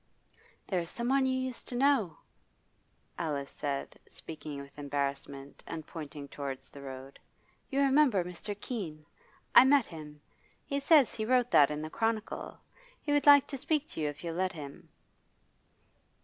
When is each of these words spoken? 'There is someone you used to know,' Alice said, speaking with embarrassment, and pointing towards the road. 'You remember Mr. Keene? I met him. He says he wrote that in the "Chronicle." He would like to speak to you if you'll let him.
'There 0.67 0.79
is 0.79 0.89
someone 0.89 1.27
you 1.27 1.39
used 1.39 1.67
to 1.67 1.75
know,' 1.75 2.17
Alice 3.19 3.51
said, 3.51 3.99
speaking 4.09 4.59
with 4.59 4.79
embarrassment, 4.79 5.63
and 5.67 5.85
pointing 5.85 6.27
towards 6.27 6.71
the 6.71 6.81
road. 6.81 7.19
'You 7.69 7.81
remember 7.81 8.23
Mr. 8.23 8.59
Keene? 8.59 9.05
I 9.53 9.63
met 9.63 9.85
him. 9.85 10.19
He 10.65 10.79
says 10.79 11.13
he 11.13 11.23
wrote 11.23 11.51
that 11.51 11.69
in 11.69 11.83
the 11.83 11.91
"Chronicle." 11.91 12.57
He 13.03 13.11
would 13.11 13.27
like 13.27 13.45
to 13.49 13.59
speak 13.59 13.87
to 13.89 14.01
you 14.01 14.09
if 14.09 14.23
you'll 14.23 14.33
let 14.33 14.53
him. 14.53 14.89